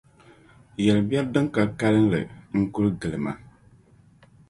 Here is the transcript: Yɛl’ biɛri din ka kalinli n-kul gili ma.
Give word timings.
Yɛl’ 0.83 0.99
biɛri 1.07 1.29
din 1.33 1.47
ka 1.53 1.61
kalinli 1.79 2.21
n-kul 2.59 2.87
gili 2.99 3.17
ma. 3.25 3.31